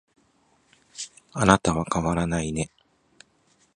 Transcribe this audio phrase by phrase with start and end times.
[1.31, 2.71] あなたは変わらないね